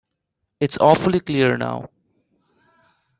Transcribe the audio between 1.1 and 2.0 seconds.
clear now.